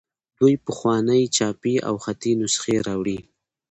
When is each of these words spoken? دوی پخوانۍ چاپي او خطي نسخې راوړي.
دوی 0.39 0.55
پخوانۍ 0.65 1.23
چاپي 1.35 1.75
او 1.87 1.95
خطي 2.03 2.31
نسخې 2.41 2.75
راوړي. 2.87 3.19